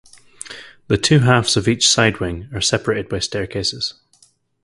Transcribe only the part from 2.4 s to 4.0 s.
are separated by staircases.